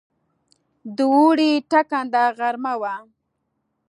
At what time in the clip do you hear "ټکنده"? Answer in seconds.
1.71-2.23